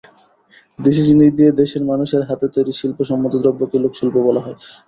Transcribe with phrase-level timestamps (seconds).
[0.79, 4.57] দেশি জিনিস দিয়ে দেশের মানুষের হাতে তৈরি শিল্পসম্মত দ্রব্যকেই লোকশিল্প বলা হয়।